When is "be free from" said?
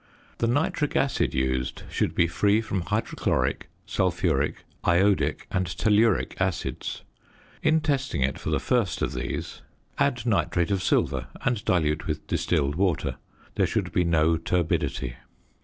2.15-2.81